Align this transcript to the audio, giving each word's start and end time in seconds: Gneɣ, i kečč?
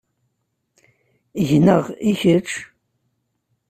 Gneɣ, 1.49 1.83
i 2.09 2.11
kečč? 2.19 2.49